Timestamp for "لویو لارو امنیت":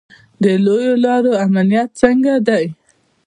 0.65-1.89